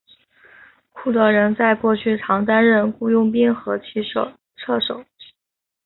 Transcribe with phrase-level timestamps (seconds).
[0.93, 4.33] 库德人在过去常担任雇佣兵和骑射
[4.79, 5.03] 手。